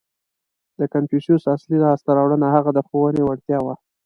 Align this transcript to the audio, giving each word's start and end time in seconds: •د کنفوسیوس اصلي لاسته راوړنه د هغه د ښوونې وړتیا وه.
•د 0.79 0.81
کنفوسیوس 0.93 1.43
اصلي 1.55 1.77
لاسته 1.83 2.09
راوړنه 2.17 2.47
د 2.49 2.53
هغه 2.55 2.69
د 2.73 2.79
ښوونې 2.87 3.21
وړتیا 3.23 3.59
وه. 3.65 3.73